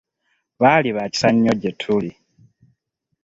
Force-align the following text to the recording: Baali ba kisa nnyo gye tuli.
Baali 0.59 0.89
ba 0.95 1.03
kisa 1.13 1.29
nnyo 1.31 1.53
gye 1.61 1.71
tuli. 1.81 2.11